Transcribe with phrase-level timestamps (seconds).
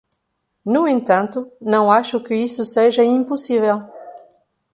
[0.65, 3.83] No entanto, não acho que isso seja impossível.